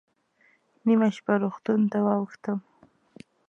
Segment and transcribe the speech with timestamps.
[0.87, 2.59] نیمه شپه روغتون ته واوښتم.